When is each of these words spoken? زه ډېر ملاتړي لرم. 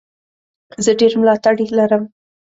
زه 0.83 0.91
ډېر 0.99 1.13
ملاتړي 1.21 1.65
لرم. 1.77 2.03